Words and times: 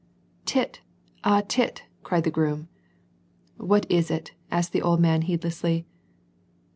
«T!t! 0.45 0.79
ah! 1.23 1.43
Tit!" 1.47 1.83
cried 2.01 2.23
the 2.23 2.31
groom, 2.31 2.69
'* 3.15 3.39
What 3.57 3.85
is 3.87 4.09
it," 4.09 4.31
asked 4.49 4.71
the 4.71 4.81
old 4.81 4.99
man 4.99 5.21
heedlessly. 5.21 5.85